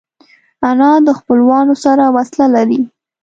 انا 0.69 0.91
د 1.07 1.09
خپلوانو 1.19 1.73
سره 1.83 2.03
وصله 2.15 2.47
لري 2.55 2.81